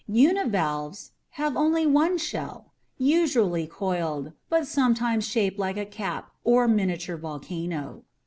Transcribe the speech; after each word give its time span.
Univalves 0.07 1.11
have 1.37 1.55
only 1.55 1.85
one 1.85 2.17
shell, 2.17 2.73
usually 2.97 3.67
coiled, 3.67 4.31
but 4.49 4.65
sometimes 4.65 5.27
shaped 5.27 5.59
like 5.59 5.77
a 5.77 5.85
cap 5.85 6.31
or 6.43 6.67
miniature 6.67 7.17
volcano. 7.17 8.03